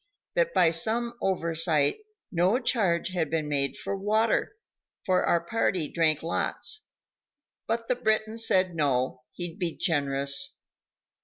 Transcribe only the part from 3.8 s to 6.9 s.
water, for our party drank lots,